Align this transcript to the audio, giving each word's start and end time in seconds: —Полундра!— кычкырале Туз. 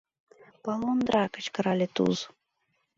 —Полундра!— 0.63 1.23
кычкырале 1.33 1.87
Туз. 1.95 2.19